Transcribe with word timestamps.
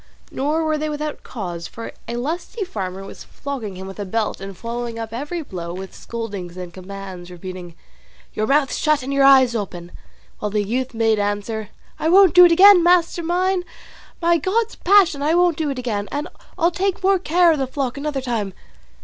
Nor 0.31 0.63
were 0.63 0.79
they 0.79 0.89
without 0.89 1.21
cause, 1.21 1.67
for 1.67 1.91
a 2.07 2.15
lusty 2.15 2.65
farmer 2.65 3.03
was 3.03 3.23
flogging 3.23 3.75
him 3.75 3.85
with 3.85 3.99
a 3.99 4.03
belt 4.03 4.41
and 4.41 4.57
following 4.57 4.97
up 4.97 5.13
every 5.13 5.43
blow 5.43 5.75
with 5.75 5.93
scoldings 5.93 6.57
and 6.57 6.73
commands, 6.73 7.29
repeating, 7.29 7.75
"Your 8.33 8.47
mouth 8.47 8.73
shut 8.73 9.03
and 9.03 9.13
your 9.13 9.23
eyes 9.25 9.53
open!" 9.55 9.91
while 10.39 10.49
the 10.49 10.63
youth 10.63 10.95
made 10.95 11.19
answer, 11.19 11.69
"I 11.99 12.09
won't 12.09 12.33
do 12.33 12.45
it 12.45 12.51
again, 12.51 12.81
master 12.81 13.21
mine; 13.21 13.63
by 14.19 14.39
God's 14.39 14.75
passion 14.75 15.21
I 15.21 15.35
won't 15.35 15.55
do 15.55 15.69
it 15.69 15.77
again, 15.77 16.09
and 16.11 16.27
I'll 16.57 16.71
take 16.71 17.03
more 17.03 17.19
care 17.19 17.51
of 17.51 17.59
the 17.59 17.67
flock 17.67 17.95
another 17.95 18.21
time." 18.21 18.55